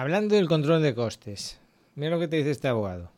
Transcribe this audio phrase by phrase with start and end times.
[0.00, 1.60] Hablando del control de costes,
[1.94, 3.12] mira lo que te dice este abogado.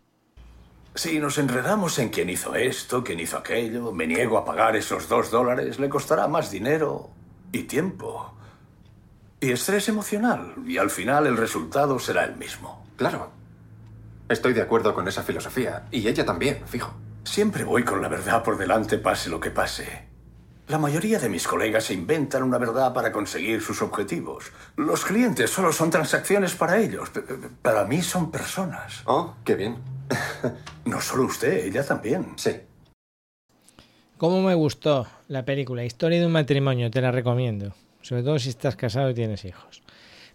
[0.97, 5.09] Si nos enredamos en quién hizo esto, quién hizo aquello, me niego a pagar esos
[5.09, 7.09] dos dólares, le costará más dinero
[7.53, 8.35] y tiempo.
[9.41, 10.55] Y estrés emocional.
[10.67, 12.85] Y al final el resultado será el mismo.
[12.97, 13.31] Claro.
[14.29, 15.87] Estoy de acuerdo con esa filosofía.
[15.93, 16.93] Y ella también, fijo.
[17.23, 20.12] Siempre voy con la verdad por delante, pase lo que pase.
[20.69, 24.53] La mayoría de mis colegas se inventan una verdad para conseguir sus objetivos.
[24.77, 27.11] Los clientes solo son transacciones para ellos.
[27.61, 29.03] Para mí son personas.
[29.05, 29.77] Oh, qué bien.
[30.85, 32.33] no solo usted, ella también.
[32.37, 32.53] Sí.
[34.17, 35.85] ¿Cómo me gustó la película?
[35.85, 37.75] Historia de un matrimonio, te la recomiendo.
[38.01, 39.83] Sobre todo si estás casado y tienes hijos.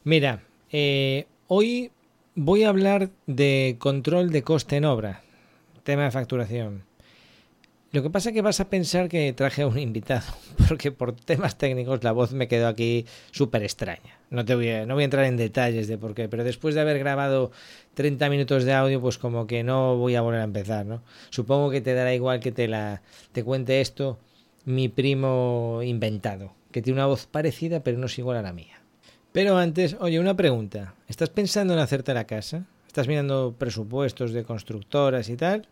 [0.04, 1.92] Mira, eh, hoy
[2.36, 5.22] voy a hablar de control de coste en obra.
[5.84, 6.87] Tema de facturación.
[7.94, 10.26] Lo que pasa es que vas a pensar que traje a un invitado,
[10.68, 14.20] porque por temas técnicos la voz me quedó aquí súper extraña.
[14.30, 16.76] No, te voy a, no voy a entrar en detalles de por qué, pero después
[16.76, 17.52] de haber grabado
[17.94, 21.02] 30 minutos de audio, pues como que no voy a volver a empezar, ¿no?
[21.30, 24.20] Supongo que te dará igual que te, la, te cuente esto
[24.66, 28.82] mi primo inventado, que tiene una voz parecida pero no es igual a la mía.
[29.32, 30.96] Pero antes, oye, una pregunta.
[31.08, 32.66] ¿Estás pensando en hacerte la casa?
[32.88, 35.68] ¿Estás mirando presupuestos de constructoras y tal?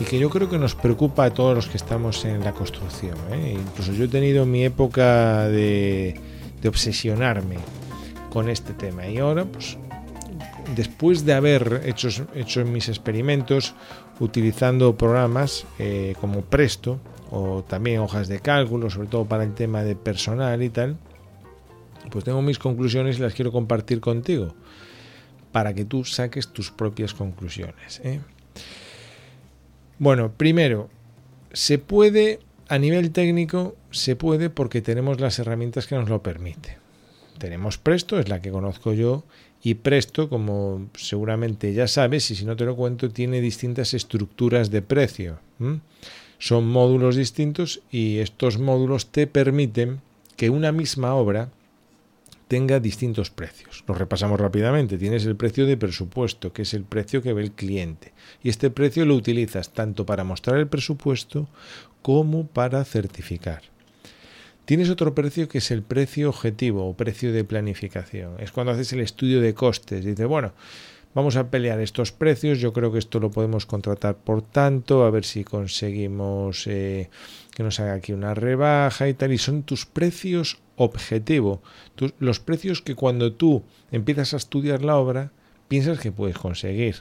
[0.00, 3.16] y que yo creo que nos preocupa a todos los que estamos en la construcción.
[3.32, 3.58] ¿eh?
[3.60, 6.18] Incluso yo he tenido mi época de,
[6.66, 7.56] obsesionarme
[8.30, 9.76] con este tema y ahora, pues,
[10.74, 13.74] después de haber hecho, mis experimentos
[14.20, 16.98] utilizando programas eh, como Presto
[17.30, 20.96] o también hojas de cálculo, sobre todo para el tema de personal y tal,
[22.10, 24.54] pues tengo mis conclusiones y las quiero compartir contigo
[25.52, 28.00] para que tú saques tus propias conclusiones.
[28.04, 28.20] ¿eh?
[29.98, 30.88] Bueno, primero,
[31.52, 36.76] se puede, a nivel técnico, se puede porque tenemos las herramientas que nos lo permiten.
[37.38, 39.24] Tenemos Presto, es la que conozco yo,
[39.62, 44.70] y Presto, como seguramente ya sabes, y si no te lo cuento, tiene distintas estructuras
[44.70, 45.38] de precio.
[46.38, 50.00] Son módulos distintos y estos módulos te permiten
[50.36, 51.50] que una misma obra
[52.50, 53.84] tenga distintos precios.
[53.86, 54.98] Los repasamos rápidamente.
[54.98, 58.12] Tienes el precio de presupuesto, que es el precio que ve el cliente.
[58.42, 61.48] Y este precio lo utilizas tanto para mostrar el presupuesto
[62.02, 63.62] como para certificar.
[64.64, 68.34] Tienes otro precio que es el precio objetivo o precio de planificación.
[68.40, 70.04] Es cuando haces el estudio de costes.
[70.04, 70.52] Dices, bueno,
[71.14, 72.58] vamos a pelear estos precios.
[72.58, 77.10] Yo creo que esto lo podemos contratar por tanto, a ver si conseguimos eh,
[77.54, 79.32] que nos haga aquí una rebaja y tal.
[79.32, 81.62] Y son tus precios objetivo,
[82.18, 85.30] los precios que cuando tú empiezas a estudiar la obra
[85.68, 86.96] piensas que puedes conseguir.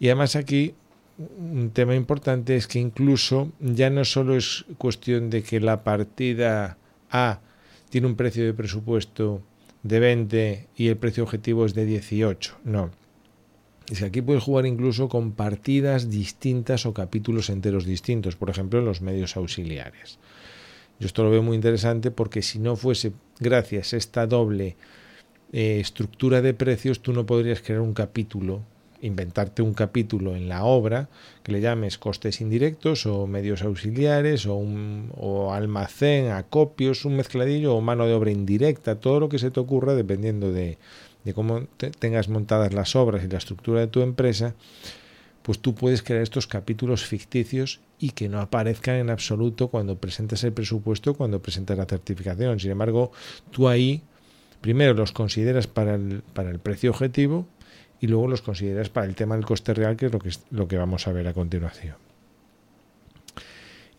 [0.00, 0.74] Y además aquí
[1.18, 6.78] un tema importante es que incluso ya no solo es cuestión de que la partida
[7.10, 7.40] A
[7.90, 9.42] tiene un precio de presupuesto
[9.82, 12.90] de 20 y el precio objetivo es de 18, no.
[13.88, 18.82] Es que aquí puedes jugar incluso con partidas distintas o capítulos enteros distintos, por ejemplo
[18.82, 20.18] los medios auxiliares.
[20.98, 24.76] Yo esto lo veo muy interesante porque si no fuese gracias a esta doble
[25.52, 28.62] eh, estructura de precios, tú no podrías crear un capítulo,
[29.00, 31.08] inventarte un capítulo en la obra
[31.44, 37.76] que le llames costes indirectos o medios auxiliares o, un, o almacén, acopios, un mezcladillo
[37.76, 40.78] o mano de obra indirecta, todo lo que se te ocurra dependiendo de,
[41.24, 41.66] de cómo
[42.00, 44.54] tengas montadas las obras y la estructura de tu empresa,
[45.42, 50.44] pues tú puedes crear estos capítulos ficticios y que no aparezcan en absoluto cuando presentas
[50.44, 52.60] el presupuesto, cuando presentas la certificación.
[52.60, 53.12] Sin embargo,
[53.50, 54.02] tú ahí
[54.60, 57.46] primero los consideras para el, para el precio objetivo
[58.00, 60.68] y luego los consideras para el tema del coste real, que es lo que, lo
[60.68, 61.96] que vamos a ver a continuación.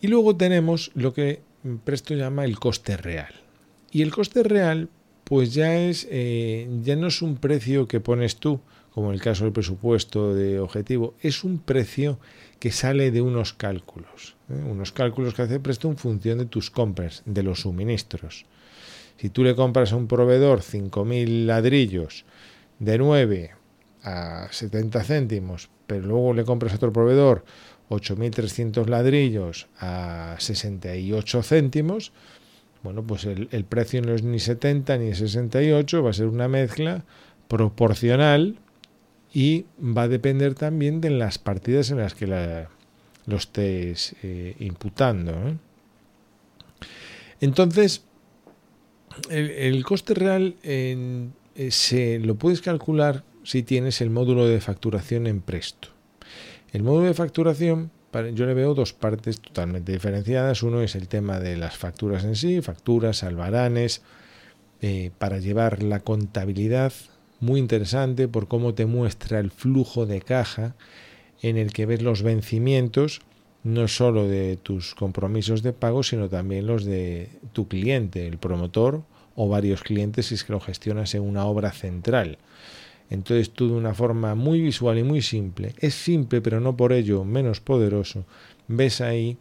[0.00, 1.42] Y luego tenemos lo que
[1.84, 3.34] Presto llama el coste real.
[3.90, 4.88] Y el coste real
[5.24, 8.60] pues ya es eh, ya no es un precio que pones tú,
[8.94, 12.18] como en el caso del presupuesto de objetivo, es un precio
[12.58, 14.62] que sale de unos cálculos, ¿eh?
[14.68, 18.44] unos cálculos que hace Presto en función de tus compras, de los suministros.
[19.18, 22.24] Si tú le compras a un proveedor 5.000 ladrillos
[22.78, 23.50] de 9
[24.02, 27.44] a 70 céntimos, pero luego le compras a otro proveedor
[27.90, 32.12] 8.300 ladrillos a 68 céntimos,
[32.82, 36.48] bueno, pues el, el, precio no es ni 70 ni 68, va a ser una
[36.48, 37.04] mezcla
[37.46, 38.58] proporcional
[39.32, 42.68] y va a depender también de las partidas en las que la,
[43.26, 45.32] lo estés eh, imputando.
[47.40, 48.04] Entonces,
[49.30, 51.30] el, coste real eh,
[51.70, 55.88] se lo puedes calcular si tienes el módulo de facturación en Presto.
[56.72, 57.90] El módulo de facturación,
[58.34, 60.62] yo le veo dos partes totalmente diferenciadas.
[60.62, 64.02] Uno es el tema de las facturas en sí, facturas, albaranes,
[64.82, 66.92] eh, para llevar la contabilidad,
[67.40, 70.74] muy interesante por cómo te muestra el flujo de caja
[71.42, 73.20] en el que ves los vencimientos,
[73.64, 79.02] no solo de tus compromisos de pago, sino también los de tu cliente, el promotor
[79.34, 82.38] o varios clientes si es que lo gestionas en una obra central.
[83.08, 86.92] Entonces tú de una forma muy visual y muy simple, es simple pero no por
[86.92, 88.24] ello menos poderoso,
[88.68, 89.36] ves ahí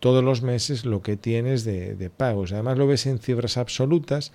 [0.00, 2.52] todos los meses lo que tienes de, de pagos.
[2.52, 4.32] Además lo ves en cifras absolutas,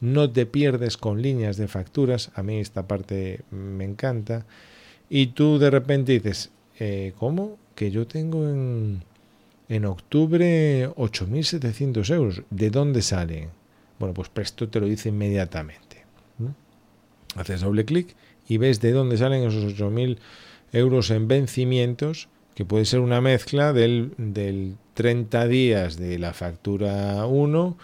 [0.00, 4.46] no te pierdes con líneas de facturas, a mí esta parte me encanta,
[5.10, 7.58] y tú de repente dices, eh, ¿cómo?
[7.74, 9.02] Que yo tengo en,
[9.68, 12.42] en octubre 8.700 euros.
[12.50, 13.50] ¿De dónde salen?
[13.98, 16.04] Bueno, pues Presto te lo dice inmediatamente.
[17.34, 18.16] Haces doble clic
[18.48, 20.18] y ves de dónde salen esos 8.000
[20.72, 27.26] euros en vencimientos, que puede ser una mezcla del, del 30 días de la factura
[27.26, 27.76] 1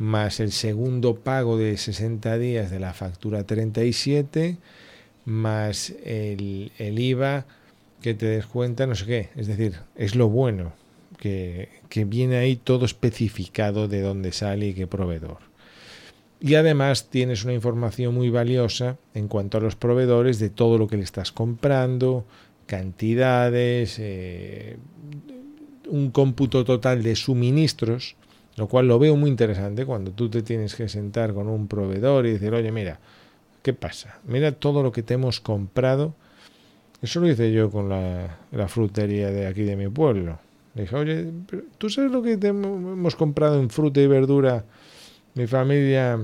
[0.00, 4.56] más el segundo pago de 60 días de la factura 37,
[5.26, 7.44] más el, IVA
[8.00, 9.28] que te descuenta, no sé qué.
[9.36, 10.72] Es decir, es lo bueno,
[11.18, 15.36] que, que viene ahí todo especificado de dónde sale y qué proveedor.
[16.40, 20.88] Y además tienes una información muy valiosa en cuanto a los proveedores de todo lo
[20.88, 22.24] que le estás comprando,
[22.64, 24.78] cantidades, eh,
[25.90, 28.16] un cómputo total de suministros,
[28.60, 32.26] lo cual lo veo muy interesante cuando tú te tienes que sentar con un proveedor
[32.26, 33.00] y decir, oye, mira,
[33.62, 34.20] ¿qué pasa?
[34.24, 36.14] Mira todo lo que te hemos comprado
[37.02, 40.38] eso lo hice yo con la, frutería de aquí de mi pueblo.
[40.74, 41.32] Le dije, oye,
[41.78, 44.64] ¿tú sabes lo que hemos comprado en fruta y verdura,
[45.34, 46.20] mi familia,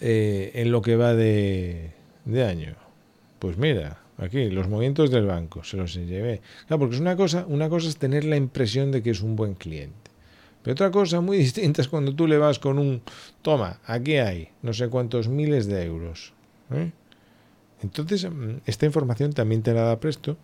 [0.00, 1.90] eh, en lo que va de,
[2.24, 2.76] de año?
[3.40, 6.40] Pues mira, aquí, los movimientos del banco, se los llevé.
[6.68, 9.34] Claro, porque es una cosa, una cosa es tener la impresión de que es un
[9.34, 10.05] buen cliente.
[10.66, 13.00] Pero otra cosa muy distinta es cuando tú le vas con un,
[13.40, 16.32] toma, aquí hay no sé cuántos miles de euros.
[16.72, 16.90] ¿eh?
[17.84, 20.36] Entonces, mm, esta información también te la da Presto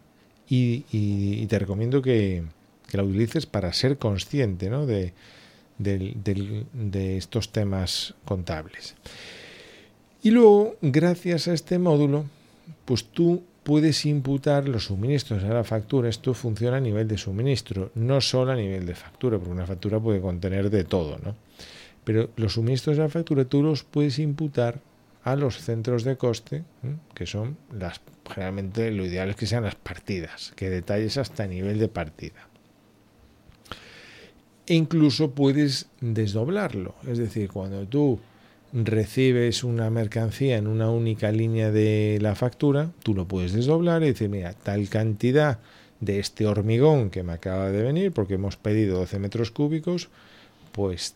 [0.49, 2.45] y, te recomiendo que,
[2.93, 4.87] la utilices para ser consciente ¿no?
[4.87, 5.13] de,
[5.79, 8.95] de estos temas contables.
[10.23, 12.27] Y luego, gracias a este módulo,
[12.85, 16.09] pues tú puedes imputar los suministros a la factura.
[16.09, 20.01] Esto funciona a nivel de suministro, no solo a nivel de factura, porque una factura
[20.01, 21.37] puede contener de todo, ¿no?
[22.05, 24.81] Pero los suministros de la factura tú los puedes imputar
[25.25, 26.65] a los centros de coste,
[27.15, 31.79] que son las generalmente lo ideal es que sean las partidas, que detalles hasta nivel
[31.79, 32.49] de partida.
[34.67, 38.21] E incluso puedes desdoblarlo, es decir, cuando tú
[38.73, 44.07] recibes una mercancía en una única línea de la factura, tú lo puedes desdoblar y
[44.07, 45.59] decir, mira, tal cantidad
[46.01, 50.09] de este hormigón que me acaba de venir, porque hemos pedido 12 metros cúbicos,
[50.73, 51.15] pues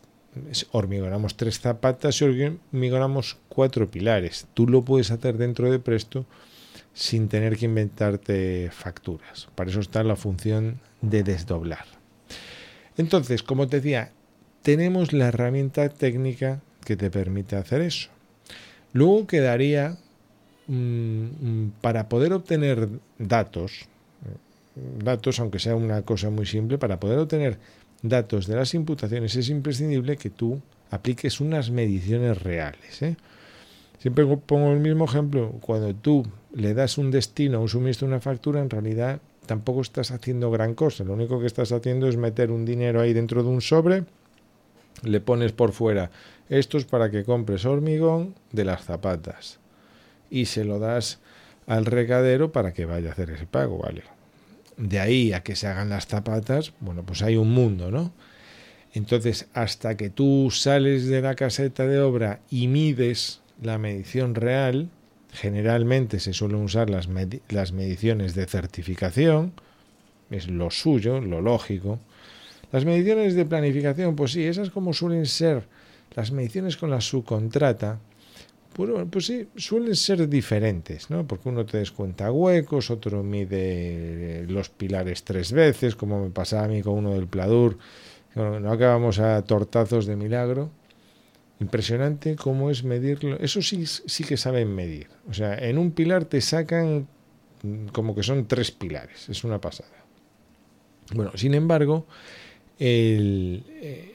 [0.71, 4.47] hormigonamos tres zapatas y hormigonamos cuatro pilares.
[4.53, 6.25] Tú lo puedes hacer dentro de Presto
[6.93, 9.47] sin tener que inventarte facturas.
[9.55, 11.85] Para eso está la función de desdoblar.
[12.97, 14.11] Entonces, como te decía,
[14.61, 18.07] tenemos la herramienta técnica que te permite hacer eso.
[18.93, 19.97] Luego quedaría
[20.67, 22.87] mmm, para poder obtener
[23.19, 23.89] datos,
[25.03, 27.57] datos, aunque sea una cosa muy simple, para poder obtener
[28.01, 33.01] datos de las imputaciones es imprescindible que tú apliques unas mediciones reales.
[33.01, 33.17] ¿eh?
[33.99, 35.51] Siempre pongo el mismo ejemplo.
[35.59, 40.51] Cuando tú le das un destino, un suministro, una factura, en realidad tampoco estás haciendo
[40.51, 41.03] gran cosa.
[41.03, 44.05] Lo único que estás haciendo es meter un dinero ahí dentro de un sobre,
[45.03, 46.09] le pones por fuera,
[46.49, 49.59] esto es para que compres hormigón de las zapatas
[50.29, 51.19] y se lo das
[51.65, 54.03] al recadero para que vaya a hacer ese pago, ¿vale?
[54.77, 58.13] de ahí a que se hagan las zapatas, bueno, pues hay un mundo, ¿no?
[58.93, 64.89] Entonces, hasta que tú sales de la caseta de obra y mides la medición real,
[65.33, 67.09] generalmente se suelen usar las,
[67.49, 69.51] las mediciones de certificación,
[70.29, 71.99] es lo suyo, lo lógico.
[72.71, 75.63] Las mediciones de planificación, pues sí, esas como suelen ser
[76.17, 77.99] las mediciones con la subcontrata,
[79.09, 81.27] pues sí, suelen ser diferentes, ¿no?
[81.27, 86.67] Porque uno te descuenta huecos, otro mide los pilares tres veces, como me pasaba a
[86.67, 87.77] mí con uno del Pladur,
[88.35, 90.71] no acabamos a tortazos de milagro.
[91.59, 93.39] Impresionante cómo es medirlo.
[93.39, 95.07] Eso sí, sí que saben medir.
[95.29, 97.07] O sea, en un pilar te sacan
[97.93, 99.29] como que son tres pilares.
[99.29, 99.89] Es una pasada.
[101.15, 102.05] Bueno, sin embargo,
[102.79, 103.63] eh,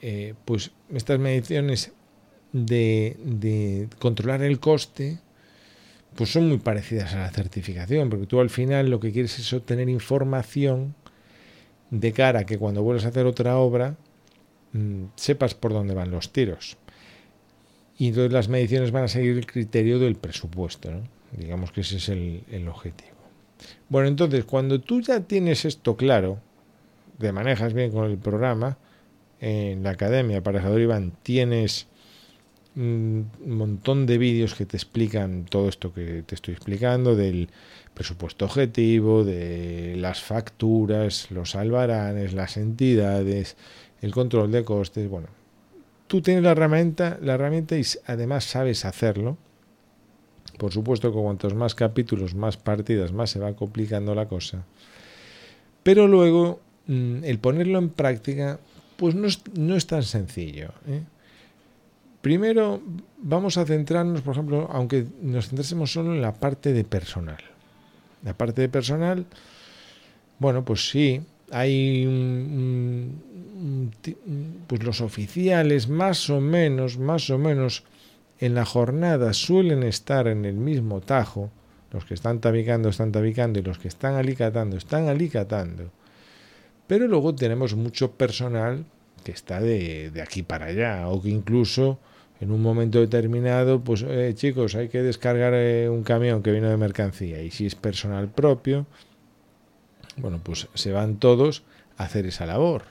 [0.01, 1.91] eh, pues estas mediciones
[2.51, 5.19] de, controlar el coste,
[6.15, 9.51] pues son muy parecidas a la certificación, porque tú al final lo que quieres es
[9.53, 10.95] obtener información
[11.89, 13.95] de cara a que cuando vuelvas a hacer otra obra
[14.71, 16.77] mm, sepas por dónde van los tiros.
[17.97, 20.89] Y entonces las mediciones van a seguir el criterio del presupuesto,
[21.37, 23.13] digamos que ese es el objetivo.
[23.89, 26.39] Bueno, entonces cuando tú ya tienes esto claro,
[27.19, 28.77] te manejas bien con el programa,
[29.39, 31.87] en la academia Aparejador Iván tienes
[32.75, 37.49] un montón de vídeos que te explican todo esto que te estoy explicando, del
[37.93, 43.57] presupuesto objetivo, de las facturas, los albaranes, las entidades,
[44.01, 45.07] el control de costes.
[45.07, 45.27] Bueno,
[46.07, 49.37] tú tienes la herramienta, la herramienta y además sabes hacerlo.
[50.57, 54.65] Por supuesto que cuantos más capítulos, más partidas, más se va complicando la cosa.
[55.83, 58.59] Pero luego el ponerlo en práctica,
[58.97, 60.71] pues no es, no es tan sencillo.
[60.87, 61.01] ¿eh?
[62.21, 62.81] Primero
[63.17, 67.43] vamos a centrarnos, por ejemplo, aunque nos centrásemos solo en la parte de personal.
[68.23, 69.25] La parte de personal,
[70.39, 71.21] bueno, pues sí,
[71.51, 72.07] hay
[74.67, 77.83] pues los oficiales más o menos, más o menos
[78.39, 81.51] en la jornada suelen estar en el mismo tajo.
[81.91, 85.91] Los que están tabicando están tabicando y los que están alicatando están alicatando.
[86.87, 88.85] Pero luego tenemos mucho personal
[89.23, 91.99] que está de, aquí para allá o que incluso
[92.41, 96.69] en un momento determinado, pues eh, chicos, hay que descargar eh, un camión que vino
[96.69, 98.85] de mercancía y si es personal propio,
[100.17, 101.63] bueno, pues se van todos
[101.97, 102.83] a hacer esa labor.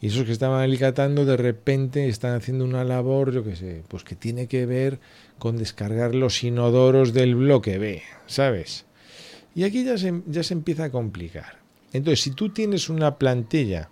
[0.00, 4.02] Y esos que estaban alicatando de repente están haciendo una labor, yo qué sé, pues
[4.02, 4.98] que tiene que ver
[5.38, 8.86] con descargar los inodoros del bloque B, ¿sabes?
[9.54, 11.59] Y aquí ya se, ya se empieza a complicar.
[11.92, 13.90] Entonces, si tú tienes una plantilla,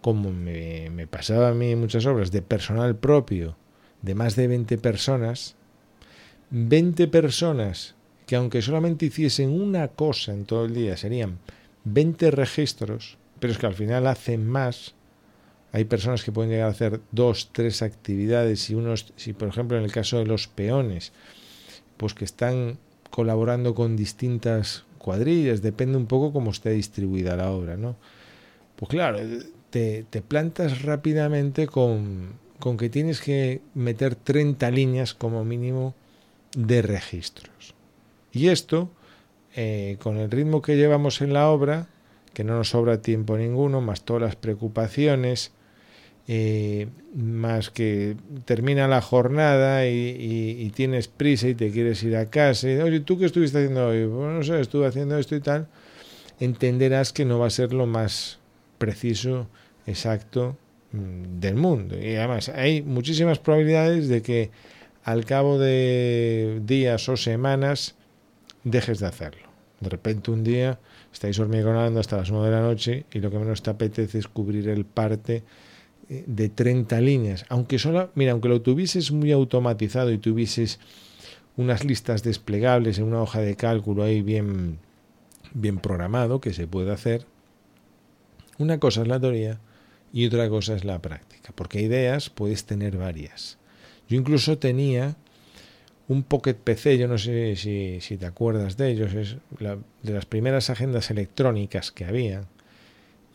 [0.00, 3.56] como me, pasaba a mí en muchas obras, de personal propio,
[4.02, 5.56] de más de 20 personas,
[6.50, 7.94] 20 personas
[8.26, 11.38] que aunque solamente hiciesen una cosa en todo el día, serían
[11.84, 14.94] 20 registros, pero es que al final hacen más.
[15.72, 19.76] Hay personas que pueden llegar a hacer dos, tres actividades y unos, si por ejemplo
[19.76, 21.12] en el caso de los peones,
[21.96, 22.78] pues que están
[23.10, 27.96] colaborando con distintas cuadrillas, depende un poco cómo esté distribuida la obra, ¿no?
[28.74, 29.18] Pues claro,
[29.70, 35.94] te, te plantas rápidamente con con que tienes que meter 30 líneas como mínimo
[36.56, 37.74] de registros.
[38.32, 38.90] Y esto,
[39.54, 41.88] eh, con el ritmo que llevamos en la obra,
[42.32, 45.52] que no nos sobra tiempo ninguno, más todas las preocupaciones,
[46.28, 52.70] eh, más que termina la jornada y, tienes prisa y te quieres ir a casa,
[52.70, 54.04] y, oye, ¿tú qué estuviste haciendo hoy?
[54.04, 55.68] Bueno, no sé, estuve haciendo esto y tal,
[56.40, 58.38] entenderás que no va a ser lo más
[58.78, 59.48] preciso,
[59.86, 60.56] exacto
[60.92, 61.98] Mm, del mundo.
[61.98, 64.50] Y además hay muchísimas probabilidades de que
[65.04, 67.96] al cabo de días o semanas
[68.64, 69.48] dejes de hacerlo.
[69.80, 70.78] De repente un día
[71.12, 74.28] estáis hormigonando hasta las 9 de la noche y lo que menos te apetece es
[74.28, 75.42] cubrir el parte
[76.08, 77.44] de 30 líneas.
[77.48, 80.78] Aunque solo, mira, aunque lo tuvieses muy automatizado y tuvieses
[81.56, 84.78] unas listas desplegables en una hoja de cálculo ahí bien,
[85.54, 87.26] bien programado que se puede hacer,
[88.58, 89.58] una cosa es la teoría
[90.12, 93.58] y otra cosa es la práctica, porque ideas puedes tener varias.
[94.08, 95.16] Yo incluso tenía
[96.08, 100.26] un Pocket PC, yo no sé si, si te acuerdas de ellos, es de las
[100.26, 102.44] primeras agendas electrónicas que había,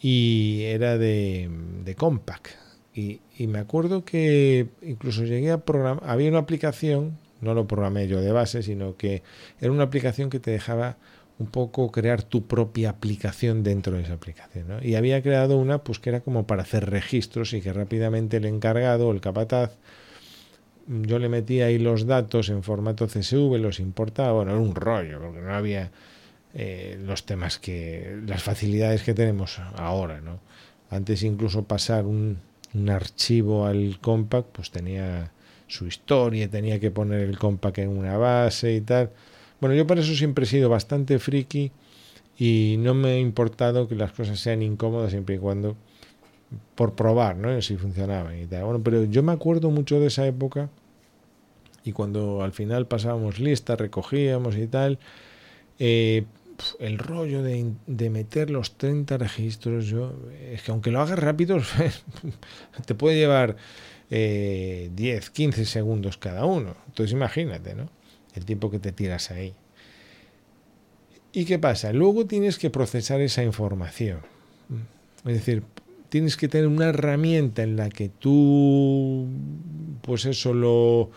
[0.01, 1.49] y era de,
[1.83, 2.49] de Compaq.
[2.93, 8.07] Y, y, me acuerdo que incluso llegué a programar, había una aplicación, no lo programé
[8.07, 9.23] yo de base, sino que
[9.61, 10.97] era una aplicación que te dejaba
[11.39, 14.67] un poco crear tu propia aplicación dentro de esa aplicación.
[14.83, 18.45] Y había creado una pues que era como para hacer registros y que rápidamente el
[18.45, 19.77] encargado, el capataz,
[20.87, 25.19] yo le metía ahí los datos en formato CSV, los importaba, bueno, era un rollo,
[25.19, 25.91] porque no había
[26.53, 30.39] eh, los temas que, las facilidades que tenemos ahora, ¿no?
[30.89, 32.39] Antes incluso pasar un,
[32.89, 35.31] archivo al compact, pues tenía
[35.67, 39.11] su historia, tenía que poner el compact en una base y tal.
[39.59, 41.71] Bueno, yo por eso siempre he sido bastante friki
[42.37, 45.75] y no me ha importado que las cosas sean incómodas siempre y cuando
[46.75, 47.61] por probar, ¿no?
[47.61, 48.63] Si funcionaban y tal.
[48.65, 50.69] Bueno, pero yo me acuerdo mucho de esa época
[51.83, 54.99] y cuando al final pasábamos lista, recogíamos y tal,
[55.79, 56.25] eh,
[56.79, 60.13] el rollo de, de, meter los 30 registros, yo,
[60.51, 61.59] es que aunque lo hagas rápido,
[62.85, 63.57] te puede llevar
[64.09, 66.75] eh, 10, 15 segundos cada uno.
[66.87, 67.89] Entonces imagínate, ¿no?
[68.35, 69.53] El tiempo que te tiras ahí.
[71.33, 71.93] ¿Y qué pasa?
[71.93, 74.19] Luego tienes que procesar esa información.
[75.25, 75.63] Es decir,
[76.09, 79.27] tienes que tener una herramienta en la que tú,
[80.01, 81.09] pues eso lo,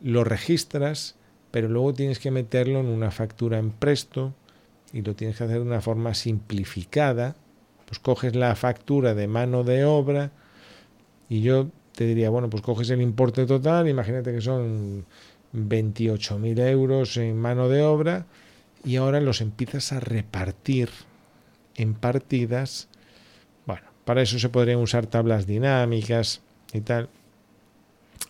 [0.00, 1.16] lo registras,
[1.50, 4.34] pero luego tienes que meterlo en una factura en presto
[4.92, 7.36] y lo tienes que hacer de una forma simplificada.
[7.86, 10.30] Pues coges la factura de mano de obra
[11.28, 15.04] y yo te diría, bueno, pues coges el importe total, imagínate que son
[15.54, 18.26] 28.000 euros en mano de obra
[18.84, 20.90] y ahora los empiezas a repartir
[21.76, 22.88] en partidas.
[23.66, 26.40] Bueno, para eso se podrían usar tablas dinámicas
[26.72, 27.08] y tal.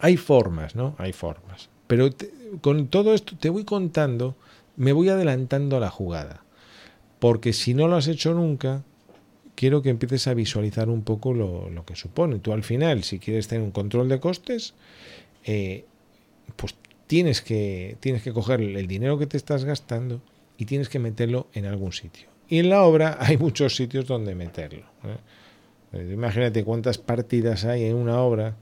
[0.01, 0.95] Hay formas, ¿no?
[0.99, 1.69] Hay formas.
[1.87, 2.11] Pero
[2.61, 4.37] con todo esto te voy contando,
[4.77, 6.43] me voy adelantando a la jugada.
[7.19, 8.85] Porque si no lo has hecho nunca,
[9.55, 12.39] quiero que empieces a visualizar un poco lo, que supone.
[12.39, 14.75] Tú al final, si quieres tener un control de costes,
[15.45, 15.85] eh,
[16.57, 20.21] pues tienes que, tienes que coger el dinero que te estás gastando
[20.57, 22.29] y tienes que meterlo en algún sitio.
[22.49, 24.87] Y en la obra hay muchos sitios donde meterlo.
[25.93, 26.13] ¿eh?
[26.13, 28.57] Imagínate cuántas partidas hay en una obra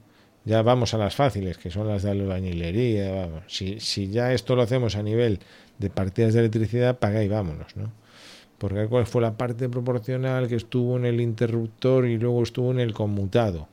[0.47, 3.11] ya vamos a las fáciles, que son las de albañilería.
[3.11, 3.43] Vamos.
[3.49, 5.41] Si, si ya esto lo hacemos a nivel
[5.79, 7.93] de partidas de electricidad, paga y vámonos, ¿no?
[8.59, 12.81] Porque cuál fue la parte proporcional que estuvo en el interruptor y luego estuvo en
[12.81, 13.69] el conmutado.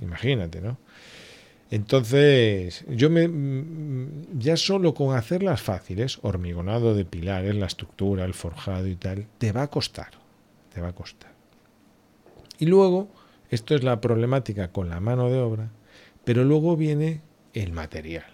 [0.00, 0.78] Imagínate, ¿no?
[1.70, 3.30] Entonces, yo me
[4.38, 9.52] ya solo con hacerlas fáciles, hormigonado de pilares, la estructura, el forjado y tal, te
[9.52, 10.10] va a costar,
[10.72, 11.32] te va a costar.
[12.58, 13.08] Y luego,
[13.48, 15.70] esto es la problemática con la mano de obra,
[16.24, 17.22] pero luego viene
[17.54, 18.26] el material.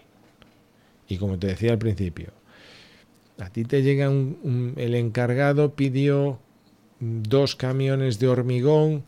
[1.08, 2.32] Y como te decía al principio,
[3.38, 6.40] a ti te llega el encargado pidió
[7.00, 9.04] dos camiones de hormigón,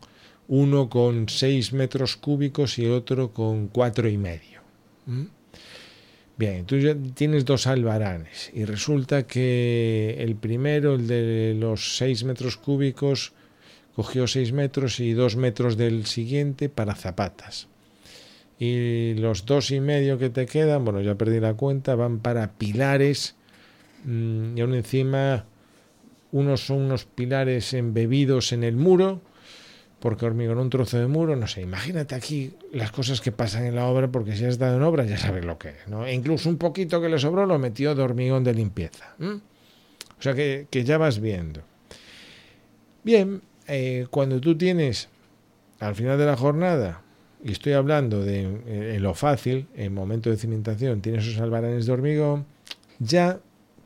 [0.47, 4.61] uno con 6 metros cúbicos y otro con cuatro y medio.
[5.05, 5.25] ¿Mm?
[6.37, 12.23] Bien, tú ya tienes dos albaranes y resulta que el primero, el de los 6
[12.23, 13.33] metros cúbicos,
[13.95, 17.67] cogió 6 metros y 2 metros del siguiente para zapatas
[18.63, 22.51] y los dos y medio que te quedan, bueno, ya perdí la cuenta, van para
[22.59, 23.35] pilares
[24.05, 25.45] y aún encima
[26.31, 29.21] unos son unos pilares embebidos en el muro,
[29.99, 33.75] porque hormigón un trozo de muro, no sé, imagínate aquí las cosas que pasan en
[33.75, 36.05] la obra, porque si has estado en obra ya sabes lo que es, ¿no?
[36.05, 39.15] E incluso un poquito que le sobró lo metió de hormigón de limpieza.
[39.19, 41.61] O sea que, que, ya vas viendo.
[43.03, 45.09] Bien, eh, cuando tú tienes
[45.79, 47.01] al final de la jornada
[47.43, 51.91] y estoy hablando de eh, lo fácil, en momento de cimentación, tienes esos albaranes de
[51.91, 52.45] hormigón,
[52.99, 53.39] ya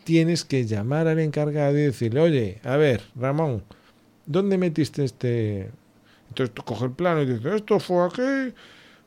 [0.05, 3.63] tienes que llamar al encargado y decirle, oye, a ver, Ramón,
[4.25, 5.71] ¿dónde metiste este?
[6.29, 8.53] Entonces tú coges el plano y dices, esto fue aquí,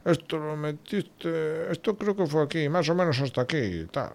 [0.05, 4.13] esto lo metiste, esto creo que fue aquí, más o menos hasta aquí, tal.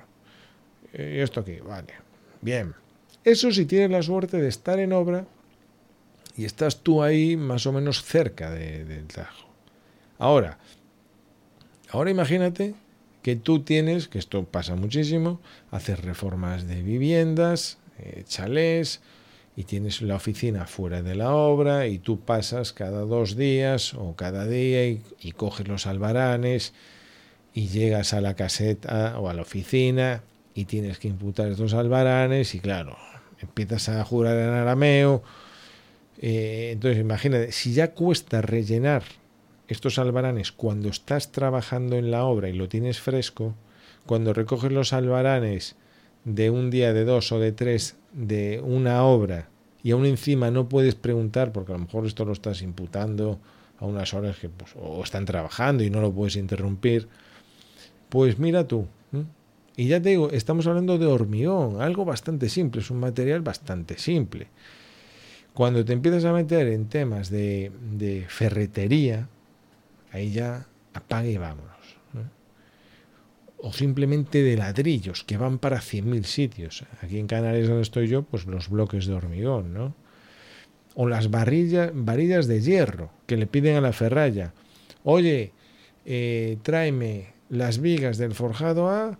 [0.94, 1.94] Y esto aquí, vale.
[2.42, 2.76] Bien.
[3.24, 5.26] Eso si tienes la suerte de estar en obra
[6.36, 9.48] y estás tú ahí más o menos cerca de, del trabajo.
[10.20, 10.60] Ahora,
[11.92, 12.76] ahora imagínate
[13.24, 15.40] que tú tienes, que esto pasa muchísimo,
[15.72, 19.02] hacer reformas de viviendas, eh, chalés,
[19.56, 24.16] y tienes la oficina fuera de la obra y tú pasas cada dos días o
[24.16, 26.74] cada día y, y coges los albaranes
[27.54, 30.24] y llegas a la caseta o a la oficina
[30.56, 32.98] y tienes que imputar estos albaranes y claro,
[33.42, 35.24] empiezas a jurar en arameo.
[36.20, 39.04] Eh, entonces imagínate, si ya cuesta rellenar
[39.68, 43.56] estos albaranes, cuando estás trabajando en la obra y lo tienes fresco,
[44.06, 45.76] cuando recoges los albaranes
[46.26, 49.50] de un día, de dos o de tres de una obra
[49.84, 53.40] y aún encima no puedes preguntar, porque a lo mejor esto lo estás imputando
[53.80, 57.10] a unas horas que pues, o están trabajando y no lo puedes interrumpir,
[58.08, 58.88] pues mira tú.
[59.76, 63.98] Y ya te digo, estamos hablando de hormigón, algo bastante simple, es un material bastante
[63.98, 64.48] simple.
[65.54, 69.28] Cuando te empiezas a meter en temas de, de ferretería,
[70.14, 71.74] ahí ya apague y vámonos.
[73.58, 76.86] O simplemente de ladrillos que van para 100.000 sitios.
[77.02, 79.96] Aquí en Canarias donde estoy yo, pues los bloques de hormigón, ¿no?
[80.96, 84.54] O las varillas, varillas de hierro que le piden a la ferralla.
[85.04, 85.54] oye,
[86.06, 89.18] eh, tráeme las vigas del forjado A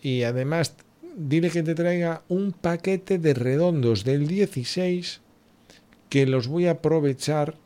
[0.00, 0.76] y además
[1.16, 5.20] dile que te traiga un paquete de redondos del 16
[6.08, 7.56] que los voy a aprovechar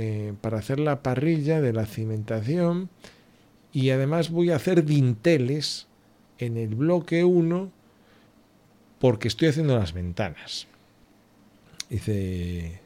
[0.00, 2.88] eh, para hacer la parrilla de la cimentación
[3.72, 5.88] y además voy a hacer dinteles
[6.38, 7.72] en el bloque 1
[9.00, 10.68] porque estoy haciendo las ventanas.
[11.90, 12.80] Dice,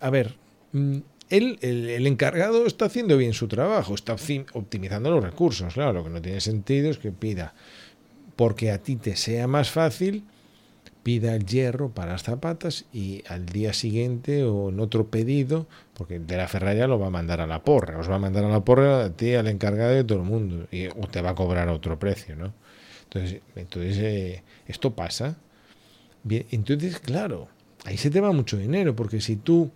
[0.00, 0.34] a ver,
[0.72, 0.96] mm,
[1.28, 4.16] él, el, encargado está haciendo bien su trabajo, está
[4.54, 5.74] optimizando los recursos.
[5.74, 7.54] Claro, lo que no tiene sentido es que pida,
[8.34, 10.24] porque a ti te sea más fácil,
[11.02, 16.18] pida el hierro para las zapatas y al día siguiente o en otro pedido, porque
[16.18, 18.48] de la ferralla lo va a mandar a la porra, os va a mandar a
[18.48, 21.34] la porra a ti, al encargado de todo el mundo, y o te va a
[21.34, 22.52] cobrar otro precio, ¿no?
[23.04, 25.36] Entonces, entonces eh, esto pasa.
[26.24, 27.48] Bien, entonces, claro,
[27.84, 29.70] ahí se te va mucho dinero, porque si tú,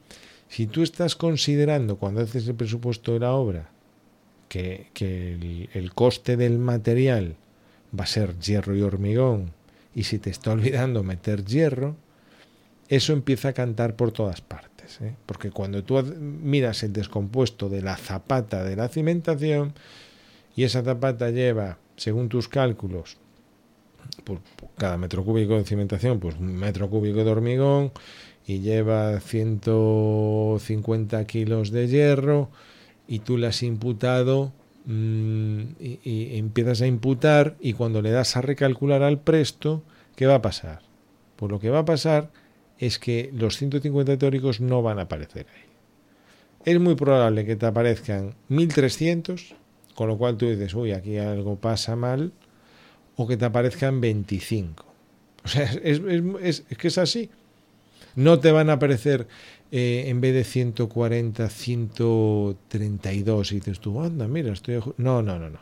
[0.49, 3.71] si tú estás considerando cuando haces el presupuesto de la obra
[4.49, 7.37] que, que el, coste del material
[7.99, 9.53] va a ser hierro y hormigón,
[9.96, 11.96] y si te está olvidando meter hierro,
[12.88, 15.00] eso empieza a cantar por todas partes.
[15.00, 15.14] ¿eh?
[15.24, 19.72] Porque cuando tú miras el descompuesto de la zapata de la cimentación,
[20.54, 23.16] y esa zapata lleva, según tus cálculos,
[24.24, 24.40] por,
[24.76, 27.90] cada metro cúbico de cimentación, pues un metro cúbico de hormigón
[28.46, 32.50] y lleva 150 kilos de hierro
[33.09, 34.52] y tú le has imputado
[34.87, 39.83] mm, y, empiezas a imputar y cuando le das a recalcular al presto,
[40.16, 40.81] ¿qué va a pasar?
[41.37, 42.31] Pues lo que va a pasar
[42.79, 45.66] es que los 150 teóricos no van a aparecer ahí.
[46.64, 49.55] Es muy probable que te aparezcan 1300,
[49.94, 52.33] con lo cual tú dices, uy, aquí algo pasa mal,
[53.16, 54.85] o que te aparezcan 25.
[55.44, 57.31] O sea, es, que es así.
[58.16, 59.29] No te van a aparecer
[59.72, 64.81] eh, en vez de 140, 132 y dices tú, anda, mira, estoy...
[64.96, 65.59] No, no, no, no.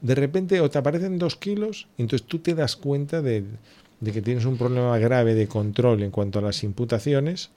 [0.00, 3.44] De repente o te aparecen dos kilos, y entonces tú te das cuenta de,
[4.00, 7.50] de que tienes un problema grave de control en cuanto a las imputaciones,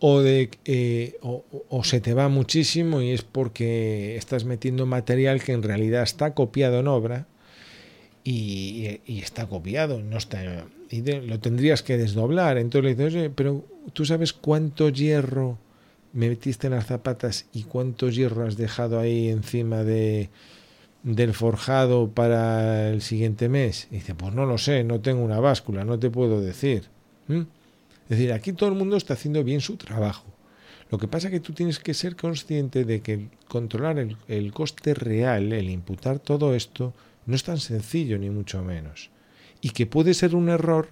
[0.00, 5.42] o, de, eh, o, o, se te va muchísimo y es porque estás metiendo material
[5.42, 7.26] que en realidad está copiado en obra
[8.30, 12.58] y, está copiado, no está, y lo tendrías que desdoblar.
[12.58, 15.58] Entonces le dices, pero tú sabes cuánto hierro
[16.12, 20.30] me metiste en las zapatas y cuánto hierro has dejado ahí encima de,
[21.02, 23.88] del forjado para el siguiente mes.
[23.90, 26.88] Y dice, pues no lo sé, no tengo una báscula, no te puedo decir.
[27.28, 30.24] Es decir, aquí todo el mundo está haciendo bien su trabajo.
[30.90, 34.52] Lo que pasa es que tú tienes que ser consciente de que controlar el, el
[34.54, 36.94] coste real, el imputar todo esto,
[37.26, 39.10] no es tan sencillo ni mucho menos.
[39.60, 40.88] Y que puede ser un error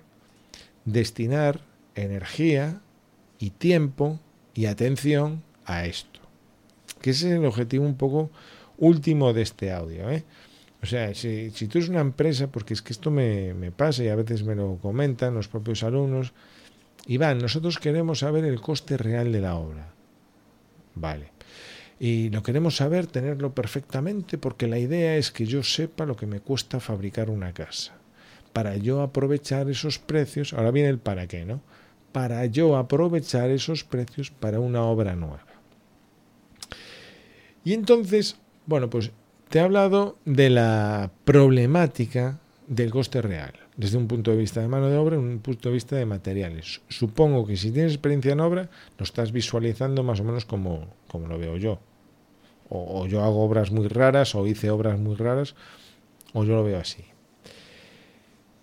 [0.84, 1.60] destinar
[1.94, 2.80] energía
[3.38, 4.20] y tiempo
[4.54, 6.20] y atención a esto.
[7.00, 8.30] Que ese es el objetivo un poco
[8.78, 10.10] último de este audio.
[10.10, 10.24] ¿eh?
[10.82, 14.08] O sea, si, tú eres una empresa, porque es que esto me, me pasa y
[14.08, 16.32] a veces me lo comentan los propios alumnos,
[17.06, 19.92] Iván, nosotros queremos saber el coste real de la obra.
[20.94, 21.36] Vale
[21.98, 26.26] y lo queremos saber, tenerlo perfectamente, porque la idea es que yo sepa lo que
[26.26, 27.94] me cuesta fabricar una casa.
[28.56, 31.60] Para yo aprovechar esos precios, ahora viene el para qué, ¿no?
[32.12, 35.44] Para yo aprovechar esos precios para una obra nueva.
[37.64, 39.10] Y entonces, bueno, pues
[39.50, 44.68] te he hablado de la problemática del coste real, desde un punto de vista de
[44.68, 46.80] mano de obra un punto de vista de materiales.
[46.88, 51.26] Supongo que si tienes experiencia en obra, lo estás visualizando más o menos como, como
[51.26, 51.78] lo veo yo.
[52.70, 55.54] O, yo hago obras muy raras, o hice obras muy raras,
[56.32, 57.04] o yo lo veo así.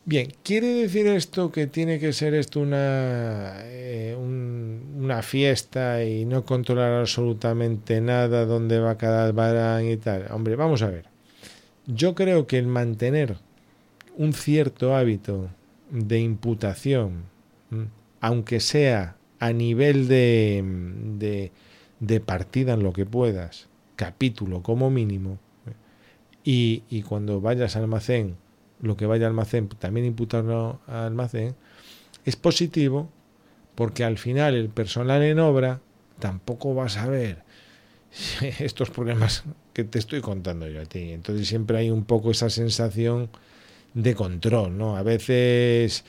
[0.06, 6.44] Bien, ¿quiere decir esto que tiene que ser esto una, eh, una fiesta y no
[6.44, 10.28] controlar absolutamente nada, dónde va cada varán y tal?
[10.32, 11.06] Hombre, vamos a ver.
[11.88, 13.38] Yo creo que el mantener
[14.18, 15.50] un cierto hábito
[15.90, 17.24] de imputación,
[18.20, 21.52] aunque sea a nivel de,
[22.02, 25.40] de, partida en lo que puedas, capítulo como mínimo,
[26.44, 28.36] y, y, cuando vayas al almacén,
[28.84, 31.56] lo que vaya al almacén, también imputarlo al almacén,
[32.26, 33.10] es positivo
[33.76, 35.82] porque al final el personal en obra
[36.20, 37.44] tampoco va a saber
[38.60, 39.44] estos problemas
[39.74, 41.12] que te estoy contando yo a ti.
[41.12, 43.30] Entonces siempre hay un poco esa sensación
[43.94, 44.98] de control, ¿no?
[44.98, 46.04] A veces,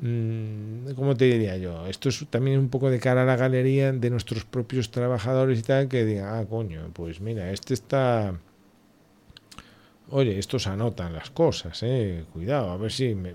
[0.00, 1.86] mm, ¿cómo te diría yo?
[1.86, 5.62] Esto es también un poco de cara a la galería de nuestros propios trabajadores y
[5.62, 8.38] tal, que digan, ah, coño, pues mira, este está...
[10.16, 13.16] Oye, estos anotan las cosas, eh, cuidado, a ver si...
[13.16, 13.32] Me...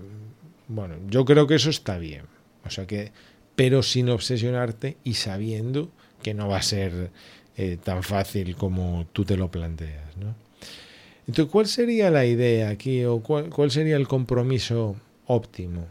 [0.66, 2.22] Bueno, yo creo que eso está bien.
[2.64, 3.12] O sea que,
[3.54, 5.90] pero sin obsesionarte y sabiendo
[6.22, 7.10] que no va a ser
[7.58, 10.16] eh, tan fácil como tú te lo planteas.
[10.16, 10.34] ¿no?
[11.26, 15.86] Entonces, ¿cuál sería la idea aquí o cuál, sería el compromiso óptimo?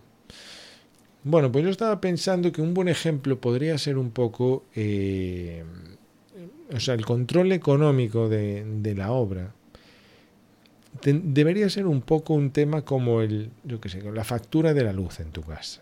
[1.24, 5.64] Bueno, pues yo estaba pensando que un buen ejemplo podría ser un poco, eh,
[6.74, 9.54] o sea, el control económico de la obra.
[11.04, 14.94] Debería ser un poco un tema como el, yo qué sé, la factura de la
[14.94, 15.82] luz en tu casa.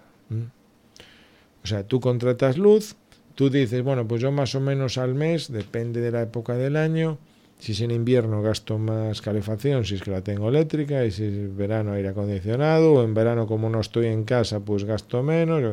[1.64, 2.96] O sea, tú contratas luz,
[3.36, 6.76] tú dices, bueno, pues yo más o menos al mes, depende de la época del
[6.76, 7.18] año,
[7.60, 11.24] si es en invierno gasto más calefacción, si es que la tengo eléctrica, y si
[11.24, 15.64] es verano aire acondicionado, o en verano como no estoy en casa, pues gasto menos.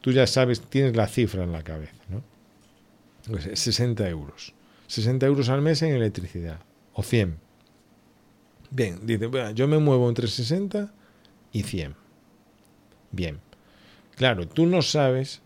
[0.00, 2.22] Tú ya sabes, tienes la cifra en la cabeza, ¿no?
[3.28, 4.54] Pues, eh, 60 euros.
[4.86, 6.60] 60 euros al mes en electricidad,
[6.94, 7.36] o 100.
[8.74, 10.90] Bien, dice, bueno, yo me muevo entre 60
[11.52, 11.94] y 100.
[13.10, 13.38] Bien.
[14.16, 15.42] Claro, tú no sabes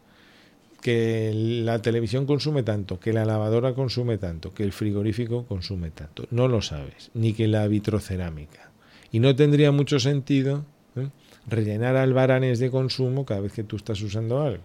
[0.81, 6.29] que la televisión consume tanto, que la lavadora consume tanto, que el frigorífico consume tanto.
[6.31, 8.71] No lo sabes, ni que la vitrocerámica.
[9.11, 11.09] Y no tendría mucho sentido ¿eh?
[11.49, 14.63] rellenar albaranes de consumo cada vez que tú estás usando algo.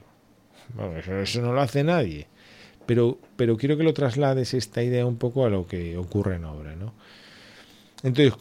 [1.00, 2.28] Eso, eso no lo hace nadie.
[2.86, 6.46] Pero, pero quiero que lo traslades esta idea un poco a lo que ocurre en
[6.46, 6.76] obra.
[6.76, 6.94] ¿no?
[8.04, 8.34] Entonces,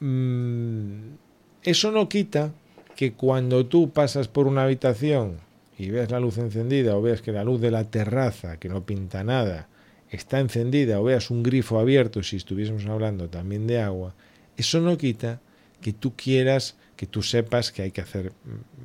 [0.00, 1.14] mm,
[1.62, 2.52] eso no quita
[2.96, 5.38] que cuando tú pasas por una habitación
[5.78, 8.84] y ves la luz encendida o veas que la luz de la terraza, que no
[8.84, 9.68] pinta nada,
[10.10, 14.14] está encendida o veas un grifo abierto, si estuviésemos hablando también de agua,
[14.56, 15.40] eso no quita
[15.80, 18.32] que tú quieras, que tú sepas que hay que hacer,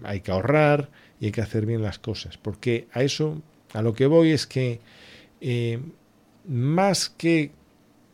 [0.04, 3.42] hay que ahorrar y hay que hacer bien las cosas, porque a eso,
[3.74, 4.80] a lo que voy es que
[5.42, 5.80] eh,
[6.48, 7.52] más que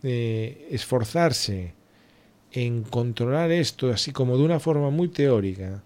[0.02, 1.76] eh, esforzarse
[2.52, 5.84] en controlar esto así como de una forma muy teórica,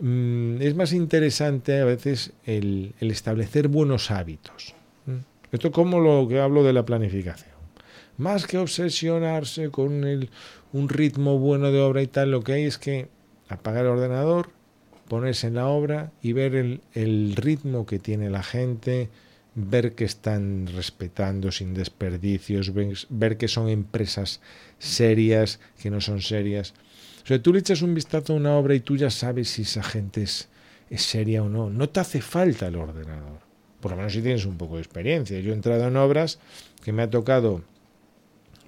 [0.00, 4.74] mm, es más interesante a veces el, establecer buenos hábitos.
[5.06, 5.18] ¿Mm?
[5.52, 7.52] Esto es como lo que hablo de la planificación.
[8.18, 10.30] Más que obsesionarse con el,
[10.72, 13.08] un ritmo bueno de obra y tal, lo que hay es que
[13.48, 14.50] apagar el ordenador,
[15.08, 19.08] ponerse en la obra y ver el ritmo que tiene la gente,
[19.54, 22.72] ver que están respetando sin desperdicios,
[23.10, 24.40] ver, que son empresas
[24.78, 26.74] serias, que no son serias.
[27.22, 29.62] O sea, tú le echas un vistazo a una obra y tú ya sabes si
[29.62, 30.48] esa gente es,
[30.96, 31.70] seria o no.
[31.70, 33.40] No te hace falta el ordenador.
[33.80, 35.38] Por lo menos si tienes un poco de experiencia.
[35.40, 36.38] Yo he entrado en obras
[36.84, 37.62] que me ha tocado,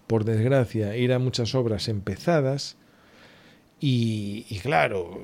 [0.07, 2.77] por desgracia, ir a muchas obras empezadas
[3.81, 5.21] y, y claro,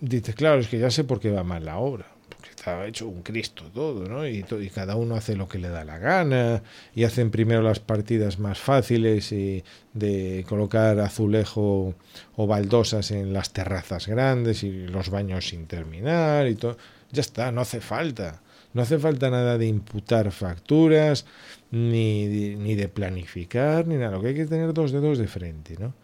[0.00, 2.13] dices, claro, es que ya sé por qué va mal la obra
[2.50, 4.26] está hecho un Cristo todo, ¿no?
[4.26, 6.62] Y, to y, cada uno hace lo que le da la gana,
[6.94, 11.94] y hacen primero las partidas más fáciles y de colocar azulejo
[12.36, 16.76] o baldosas en las terrazas grandes y los baños sin terminar y todo.
[17.12, 18.40] Ya está, no hace falta.
[18.72, 21.26] No hace falta nada de imputar facturas,
[21.70, 24.12] ni de, ni de planificar, ni nada.
[24.12, 25.94] Lo que hay que tener dos dedos de frente, ¿no?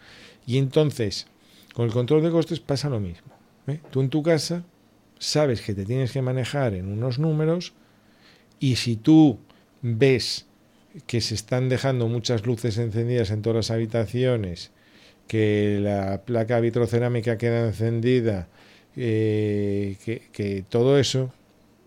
[0.46, 1.26] Y entonces,
[1.74, 3.32] con el control de costes pasa lo mismo.
[3.66, 3.80] ¿eh?
[3.90, 4.62] Tú en tu casa
[5.20, 7.74] sabes que te tienes que manejar en unos números
[8.58, 9.38] y si tú
[9.82, 10.46] ves
[11.06, 14.72] que se están dejando muchas luces encendidas en todas las habitaciones,
[15.28, 18.48] que la placa vitrocerámica queda encendida,
[18.96, 21.32] eh, que, que, todo eso,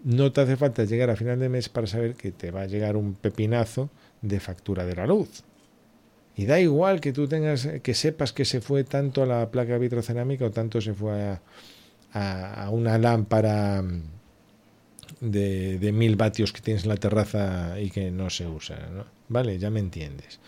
[0.03, 2.67] no te hace falta llegar a final de mes para saber que te va a
[2.67, 3.89] llegar un pepinazo
[4.21, 5.43] de factura de la luz.
[6.35, 9.77] Y da igual que tú tengas, que sepas que se fue tanto a la placa
[9.77, 11.41] vitrocerámica o tanto se fue a,
[12.13, 13.83] a, una lámpara
[15.19, 18.77] de, de, mil vatios que tienes en la terraza y que no se usa.
[19.29, 20.39] Vale, ya me entiendes.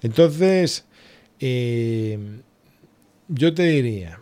[0.00, 0.84] Entonces,
[1.40, 2.18] eh,
[3.28, 4.20] yo te diría,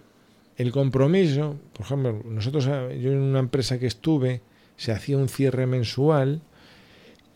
[0.57, 4.43] el compromiso, por ejemplo, nosotros, yo en una empresa que estuve,
[4.77, 6.40] se hacía un cierre mensual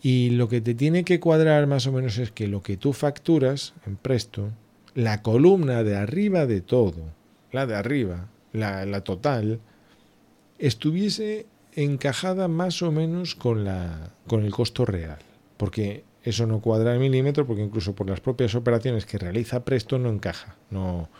[0.02, 2.92] y lo que te tiene que cuadrar más o menos es que lo que tú
[2.92, 4.50] facturas en Presto,
[4.94, 7.12] la columna de arriba de todo,
[7.50, 9.60] la de arriba, la, la, total,
[10.58, 15.18] estuviese encajada más o menos con, la, con el costo real.
[15.58, 19.98] Porque eso no cuadra el milímetro, porque incluso por las propias operaciones que realiza Presto
[19.98, 20.56] no encaja.
[20.70, 21.10] No,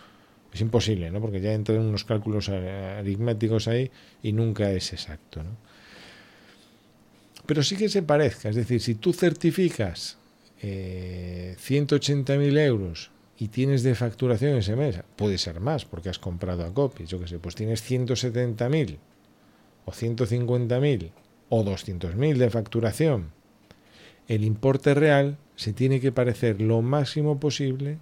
[0.53, 1.21] es imposible, ¿no?
[1.21, 3.91] Porque ya entran unos cálculos aritméticos ahí
[4.23, 5.51] y nunca es exacto, ¿no?
[7.47, 10.17] Pero sí que se parezca, es decir, si tú certificas
[10.63, 16.65] eh, 180.000 euros y tienes de facturación ese mes, puede ser más porque has comprado
[16.65, 18.99] a copies, yo que sé, pues tienes 170.000
[19.85, 21.11] o 150.000
[21.49, 23.33] o 200.000 de facturación,
[24.29, 27.99] el importe real se tiene que parecer lo máximo posible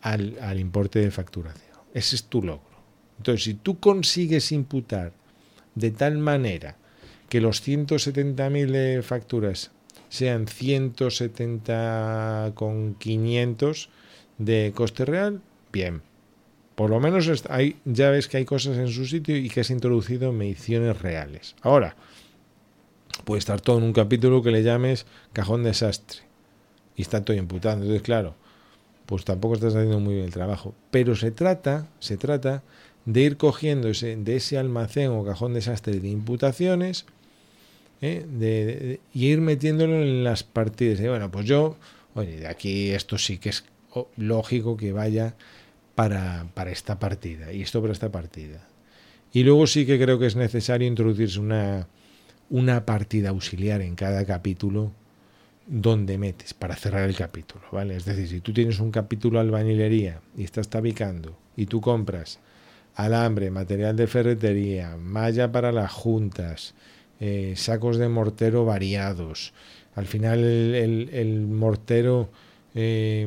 [0.00, 1.72] al, al importe de facturación.
[1.94, 2.72] Ese es tu logro.
[3.18, 5.12] Entonces, si tú consigues imputar
[5.74, 6.76] de tal manera
[7.28, 9.70] que los 170.000 de facturas
[10.08, 13.88] sean 170 con 500
[14.44, 15.40] de coste real,
[15.72, 16.02] bien.
[16.74, 19.70] Por lo menos hay, ya ves que hay cosas en su sitio y que has
[19.70, 21.54] introducido mediciones reales.
[21.60, 21.96] Ahora,
[23.24, 26.20] puede estar todo en un capítulo que le llames cajón desastre
[26.96, 27.84] y está todo imputando.
[27.84, 28.34] Entonces, claro,
[29.06, 30.74] pues tampoco estás haciendo muy bien el trabajo.
[30.90, 32.62] Pero se trata, se trata
[33.04, 37.04] de ir cogiendo ese, de ese almacén o cajón desastre de imputaciones
[38.00, 38.24] ¿eh?
[38.28, 41.00] de, y ir metiéndolo en las partidas.
[41.00, 41.76] Y bueno, pues yo,
[42.14, 43.64] oye, de aquí esto sí que es
[44.16, 45.34] lógico que vaya
[45.94, 48.66] para, para esta partida y esto para esta partida.
[49.32, 51.86] Y luego sí que creo que es necesario introducirse una,
[52.50, 54.92] una partida auxiliar en cada capítulo
[55.66, 57.96] donde metes para cerrar el capítulo, ¿vale?
[57.96, 62.40] Es decir, si tú tienes un capítulo albañilería y estás tabicando y tú compras
[62.94, 66.74] alambre, material de ferretería, malla para las juntas,
[67.20, 69.54] eh, sacos de mortero variados,
[69.94, 72.28] al final el, mortero
[72.74, 73.26] eh,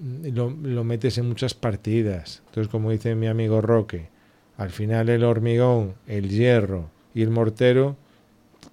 [0.00, 2.42] lo, lo, metes en muchas partidas.
[2.46, 4.08] Entonces, como dice mi amigo Roque,
[4.56, 7.96] al final el hormigón, el hierro y el mortero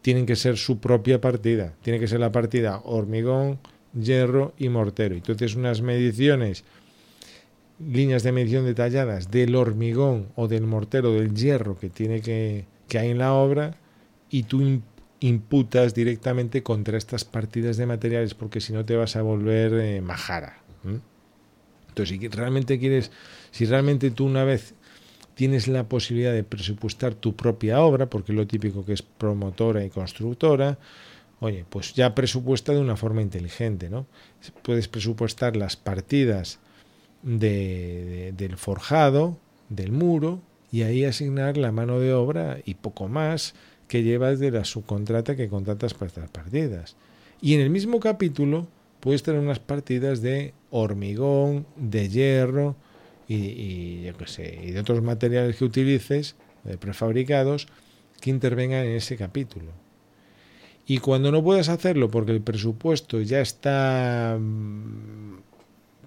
[0.01, 1.73] tienen que ser su propia partida.
[1.81, 3.59] Tiene que ser la partida hormigón,
[3.99, 5.15] hierro y mortero.
[5.15, 6.63] Entonces unas mediciones,
[7.79, 12.99] líneas de medición detalladas del hormigón o del mortero, del hierro que tiene que, que
[12.99, 13.77] hay en la obra
[14.29, 14.81] y tú
[15.19, 20.01] imputas directamente contra estas partidas de materiales porque si no te vas a volver eh,
[20.01, 20.57] majara.
[21.95, 23.11] Entonces, si realmente quieres,
[23.51, 24.73] si realmente tú una vez
[25.33, 29.89] tienes la posibilidad de presupuestar tu propia obra, porque lo típico que es promotora y
[29.89, 30.77] constructora,
[31.39, 34.07] oye, pues ya presupuesta de una forma inteligente, ¿no?
[34.61, 36.59] Puedes presupuestar las partidas
[37.23, 39.37] de, del forjado,
[39.69, 43.55] del muro, y ahí asignar la mano de obra y poco más
[43.87, 46.97] que llevas de la subcontrata que contratas para estas partidas.
[47.39, 48.67] Y en el mismo capítulo
[48.99, 52.75] puedes tener unas partidas de hormigón, de hierro,
[53.27, 57.67] y, yo qué sé, y de otros materiales que utilices, de prefabricados,
[58.19, 59.71] que intervengan en ese capítulo.
[60.85, 65.37] Y cuando no puedas hacerlo porque el presupuesto ya está mm,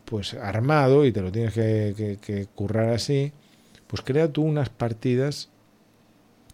[0.04, 3.32] pues armado y te lo tienes que, que currar así,
[3.86, 5.48] pues crea tú unas partidas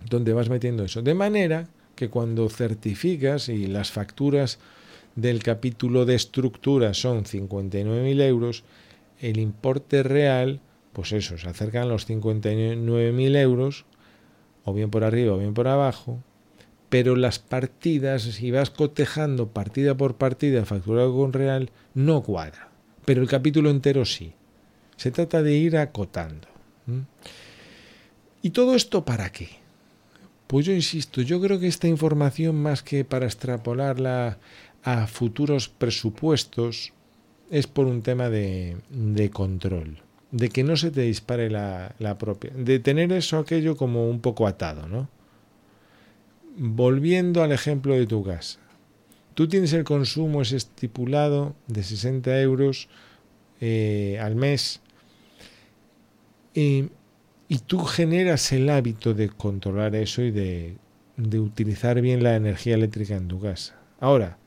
[0.08, 1.02] donde vas metiendo eso.
[1.02, 4.58] De manera que cuando certificas y las facturas
[5.16, 8.64] del capítulo de estructura son 59.000 euros,
[9.20, 10.60] el importe real,
[10.92, 13.84] pues eso, se acercan los 59.000 euros,
[14.64, 16.18] o bien por arriba o bien por abajo,
[16.88, 22.70] pero las partidas, si vas cotejando partida por partida, facturado con real, no cuadra.
[23.04, 24.32] Pero el capítulo entero sí.
[24.96, 26.46] Se trata de ir acotando.
[28.42, 29.48] ¿Y todo esto para qué?
[30.46, 34.38] Pues yo insisto, yo creo que esta información, más que para extrapolarla
[34.84, 36.92] a futuros presupuestos,
[37.50, 39.98] es por un tema de, de control,
[40.30, 44.46] de que no se te dispare la, propia, de tener eso aquello como un poco
[44.46, 45.08] atado, ¿no?
[46.56, 48.60] Volviendo al ejemplo de tu casa,
[49.34, 52.88] tú tienes el consumo es estipulado de 60 euros
[53.60, 54.80] eh, al mes
[56.52, 56.90] y,
[57.48, 60.76] y, tú generas el hábito de controlar eso y de,
[61.16, 63.76] de utilizar bien la energía eléctrica en tu casa.
[63.98, 64.38] Ahora,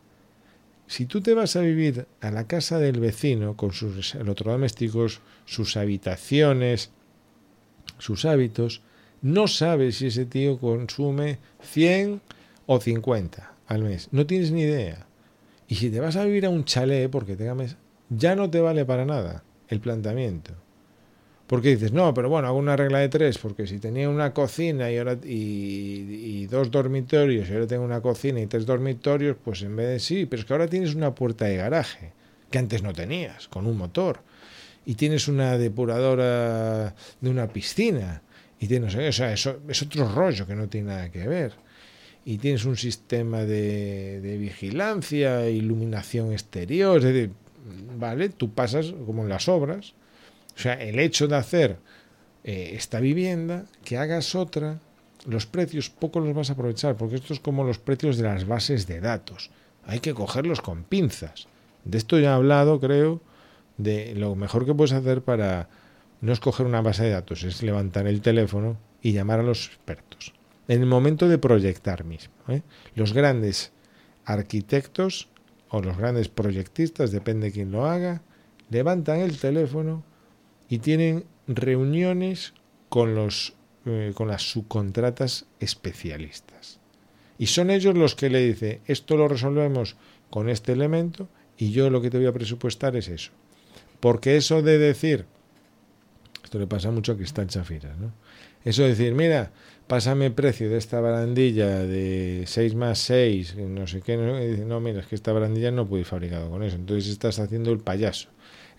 [0.88, 5.78] si tú te vas a vivir a la casa del vecino con sus electrodomésticos, sus
[5.78, 6.92] habitaciones,
[7.98, 8.82] sus hábitos,
[9.22, 12.22] no sabes si ese tío consume 100
[12.66, 14.10] o 50 al mes.
[14.12, 15.08] No tienes ni idea.
[15.68, 17.76] Y si te vas a vivir a un chalet porque tengas
[18.10, 20.54] ya no te vale para nada el planteamiento.
[21.48, 24.92] Porque dices, no, pero bueno, hago una regla de tres, porque si tenía una cocina
[24.92, 29.76] y, ahora, y, dos dormitorios y ahora tengo una cocina y tres dormitorios, pues en
[29.78, 32.12] vez de sí, pero es que ahora tienes una puerta de garaje,
[32.52, 34.20] que antes no tenías, con un motor,
[34.86, 38.22] y tienes una depuradora de una piscina,
[38.60, 41.54] y tienes, o sea, eso es otro rollo que no tiene nada que ver.
[42.26, 47.32] Y tienes un sistema de, de vigilancia, iluminación exterior, es decir,
[47.98, 49.94] vale, tú pasas como en las obras,
[50.58, 51.78] o sea, el hecho de hacer
[52.44, 54.80] eh, esta vivienda, que hagas otra,
[55.28, 58.48] los precios poco los vas a aprovechar, porque esto es como los precios de las
[58.48, 59.52] bases de datos.
[59.86, 61.48] Hay que cogerlos con pinzas.
[61.86, 63.22] De esto ya he hablado, creo,
[63.78, 65.70] de lo mejor que puedes hacer para
[66.22, 70.34] no escoger una base de datos, es levantar el teléfono y llamar a los expertos.
[70.68, 72.34] En el momento de proyectar mismo.
[72.48, 72.64] ¿eh?
[72.96, 73.72] Los grandes
[74.26, 75.30] arquitectos
[75.70, 78.22] o los grandes proyectistas, depende de quién lo haga,
[78.70, 80.04] levantan el teléfono
[80.70, 82.54] y tienen reuniones
[82.90, 83.54] con, los,
[83.86, 86.80] eh, con las subcontratas especialistas.
[87.38, 89.96] Y son ellos los que le dicen, esto lo resolvemos
[90.30, 93.32] con este elemento y yo lo que te voy a presupuestar es eso.
[94.00, 95.26] Porque eso de decir,
[96.44, 98.14] esto le pasa mucho a Cristal Chafiras, ¿no?
[98.64, 99.52] Eso de decir, mira,
[99.88, 104.80] pásame precio de esta barandilla de 6 más 6, no sé qué, no, dice, no,
[104.80, 106.76] mira, es que esta barandilla no puede ir fabricado con eso.
[106.76, 108.30] Entonces estás haciendo el payaso.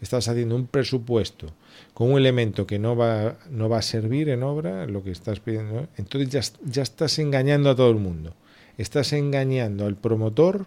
[0.01, 1.49] Estás haciendo un presupuesto
[1.95, 5.41] con un elemento que no va, no va a servir en obra, lo que estás
[5.41, 5.89] pidiendo.
[5.97, 8.35] Entonces ya, ya estás engañando a todo el mundo.
[8.77, 10.67] Estás engañando al promotor,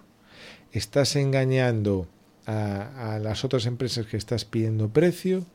[0.74, 2.08] estás engañando
[2.46, 5.46] a, las otras empresas que estás pidiendo precio.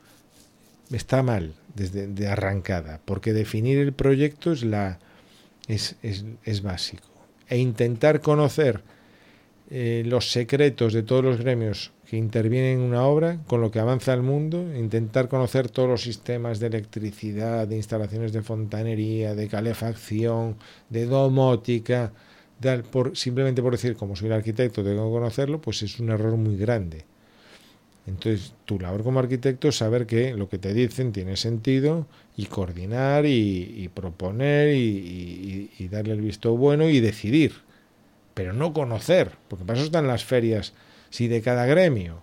[0.90, 4.98] Está mal desde de arrancada, porque definir el proyecto es, la,
[5.66, 7.08] es, es, es básico.
[7.48, 8.82] E intentar conocer
[9.68, 13.80] eh, los secretos de todos los gremios que intervienen en una obra, con lo que
[13.80, 19.48] avanza el mundo, intentar conocer todos los sistemas de electricidad, de instalaciones de fontanería, de
[19.48, 20.56] calefacción,
[20.88, 22.12] de domótica,
[22.92, 26.56] por, simplemente por decir, como soy arquitecto, tengo que conocerlo, pues es un error muy
[26.56, 27.04] grande.
[28.06, 32.46] Entonces, tu labor como arquitecto es saber que lo que te dicen tiene sentido y
[32.46, 37.52] coordinar y, proponer y, y, y, darle el visto bueno y decidir,
[38.32, 40.72] pero no conocer, porque para eso están las ferias,
[41.10, 42.22] si de cada gremio,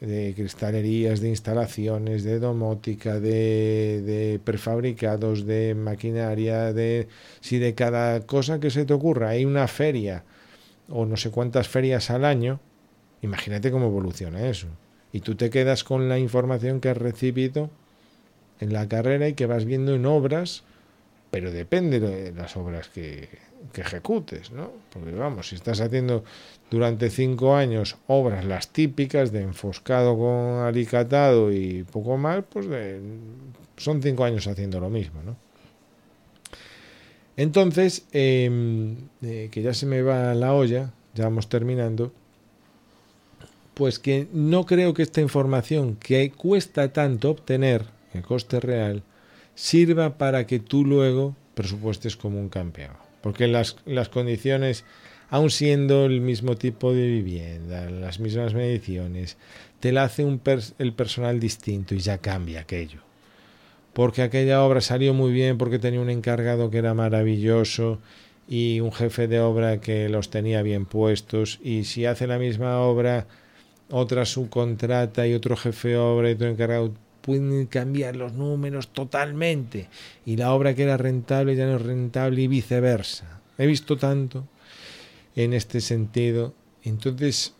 [0.00, 7.06] de cristalerías, de instalaciones, de domótica, de, de prefabricados, de maquinaria, de
[7.40, 9.30] si de cada cosa que se te ocurra.
[9.30, 10.24] Hay una feria
[10.88, 12.60] o no sé cuántas ferias al año,
[13.22, 14.66] imagínate cómo evoluciona eso.
[15.12, 17.70] Y tú te quedas con la información que has recibido
[18.60, 20.64] en la carrera y que vas viendo en obras,
[21.30, 23.28] pero depende de las obras que,
[23.72, 24.70] que ejecutes, ¿no?
[24.92, 26.24] Porque vamos, si estás haciendo
[26.70, 32.66] durante cinco años obras las típicas de enfoscado con alicatado y poco más, pues
[33.76, 35.36] son cinco años haciendo lo mismo, ¿no?
[37.36, 42.12] Entonces, eh, eh, que ya se me va la olla, ya vamos terminando,
[43.74, 49.02] pues que no creo que esta información que cuesta tanto obtener, el coste real,
[49.54, 52.92] sirva para que tú luego presupuestes como un campeón.
[53.22, 54.84] Porque las, las condiciones,
[55.30, 59.36] aun siendo el mismo tipo de vivienda, las mismas mediciones,
[59.80, 60.40] te la hace un
[60.78, 63.00] el personal distinto y ya cambia aquello.
[63.92, 67.98] Porque aquella obra salió muy bien, porque tenía un encargado que era maravilloso
[68.48, 71.60] y un jefe de obra que los tenía bien puestos.
[71.62, 73.26] Y si hace la misma obra
[73.90, 76.92] otra subcontrata y otro jefe de obra y otro encargado
[77.22, 79.88] pueden cambiar los números totalmente
[80.26, 83.40] y la obra que era rentable ya no es rentable y viceversa.
[83.56, 84.46] He visto tanto
[85.36, 86.54] en este sentido.
[86.82, 87.54] Entonces,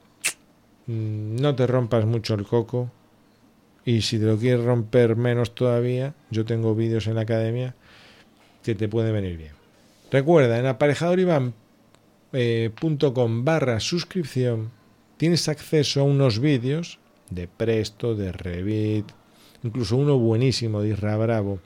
[0.86, 2.90] no te rompas mucho el coco
[3.84, 7.74] y si te lo quieres romper menos todavía, yo tengo vídeos en la academia
[8.62, 9.52] que te pueden venir bien.
[10.10, 11.54] Recuerda, en aparejadorivan.com
[12.34, 12.70] eh,
[13.42, 14.70] barra suscripción
[15.16, 16.98] tienes acceso a unos vídeos
[17.30, 19.10] de Presto, de Revit,
[19.62, 21.60] incluso uno buenísimo de Isra Bravo.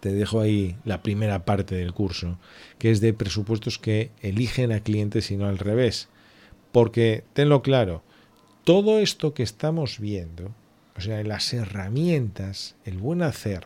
[0.00, 2.38] Te dejo ahí la primera parte del curso,
[2.78, 6.08] que es de presupuestos que eligen a clientes y no al revés.
[6.72, 8.02] Porque, tenlo claro,
[8.64, 10.52] todo esto que estamos viendo,
[10.96, 13.64] o sea, las herramientas, el buen hacer,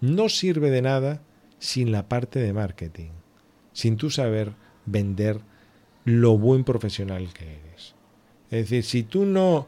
[0.00, 1.22] no sirve de nada
[1.58, 3.10] sin la parte de marketing,
[3.72, 4.52] sin tú saber
[4.86, 5.40] vender
[6.04, 7.94] lo buen profesional que eres.
[8.50, 9.66] Es decir, si tú no,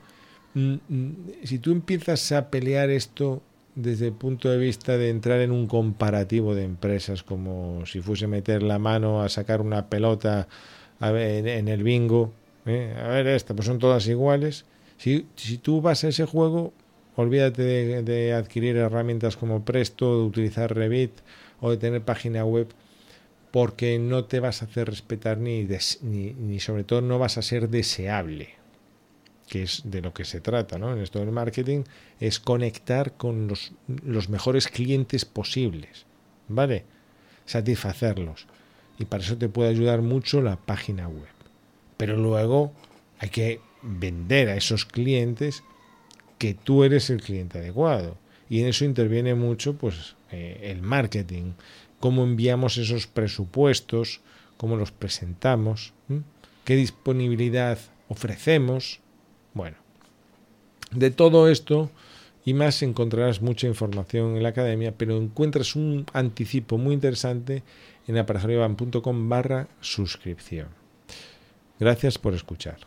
[0.55, 3.43] si tú empiezas a pelear esto
[3.75, 8.27] desde el punto de vista de entrar en un comparativo de empresas, como si fuese
[8.27, 10.49] meter la mano a sacar una pelota
[10.99, 12.33] a ver, en el bingo,
[12.67, 12.95] ¿eh?
[13.01, 14.65] a ver esta, pues son todas iguales.
[14.99, 16.73] Si, si tú vas a ese juego,
[17.17, 21.13] olvídate de, de adquirir herramientas como Presto, de utilizar Revit
[21.61, 22.69] o de tener página web
[23.51, 27.39] porque no te vas a hacer respetar ni, des, ni, ni sobre todo no vas
[27.39, 28.60] a ser deseable
[29.51, 30.93] que es de lo que se trata ¿no?
[30.93, 31.83] en esto del marketing,
[32.21, 36.07] es conectar con los, mejores clientes posibles,
[36.47, 36.85] ¿vale?
[37.47, 38.47] Satisfacerlos.
[38.97, 41.35] Y para eso te puede ayudar mucho la página web.
[41.97, 42.73] Pero luego
[43.19, 45.65] hay que vender a esos clientes
[46.39, 48.19] que tú eres el cliente adecuado.
[48.49, 51.55] Y en eso interviene mucho pues, eh, el marketing,
[51.99, 54.21] cómo enviamos esos presupuestos,
[54.57, 55.93] cómo los presentamos,
[56.65, 59.01] qué disponibilidad ofrecemos,
[59.55, 59.77] bueno,
[60.93, 61.91] de todo esto
[62.45, 67.63] y más encontrarás mucha información en la academia, pero encuentras un anticipo muy interesante
[68.07, 70.69] en aparejadorivan.com barra suscripción.
[71.79, 72.79] Gracias por escuchar.